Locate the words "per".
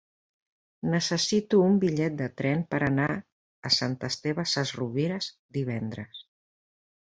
2.71-2.79